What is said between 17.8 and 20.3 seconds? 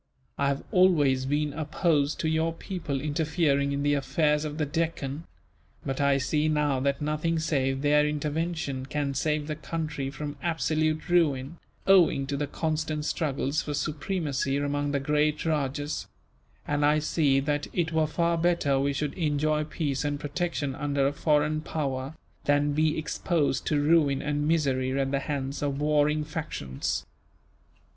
were far better we should enjoy peace and